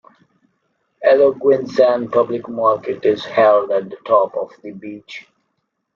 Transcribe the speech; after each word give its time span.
Aloguinsan 1.05 2.09
public 2.11 2.49
market 2.49 3.05
is 3.05 3.23
held 3.23 3.69
at 3.69 3.87
the 3.91 3.97
top 3.97 4.35
of 4.35 4.51
the 4.63 4.71
beach. 4.71 5.27